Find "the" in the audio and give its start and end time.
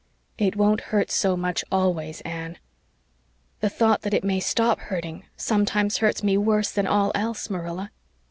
3.59-3.69